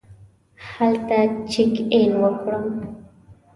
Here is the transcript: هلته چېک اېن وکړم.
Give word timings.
هلته 0.71 1.19
چېک 1.51 1.73
اېن 1.91 2.11
وکړم. 2.21 2.65